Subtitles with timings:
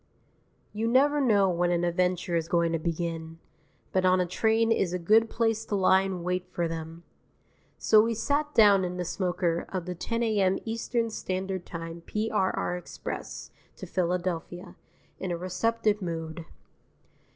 [0.73, 3.37] III You never know when an adventure is going to begin.
[3.91, 7.03] But on a train is a good place to lie in wait for them.
[7.77, 10.57] So we sat down in the smoker of the 10 A.M.
[10.65, 12.77] Eastern Standard Time P.R.R.
[12.77, 14.75] express to Philadelphia,
[15.19, 16.45] in a receptive mood.